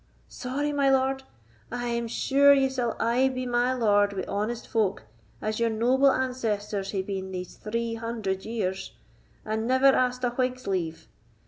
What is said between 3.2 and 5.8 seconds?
be my lord wi' honest folk, as your